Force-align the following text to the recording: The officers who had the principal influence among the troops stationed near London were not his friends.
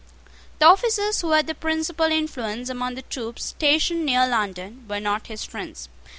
The 0.57 0.65
officers 0.65 1.21
who 1.21 1.29
had 1.33 1.45
the 1.45 1.53
principal 1.53 2.07
influence 2.11 2.69
among 2.69 2.95
the 2.95 3.03
troops 3.03 3.43
stationed 3.45 4.03
near 4.03 4.27
London 4.27 4.83
were 4.89 4.99
not 4.99 5.27
his 5.27 5.43
friends. 5.45 5.89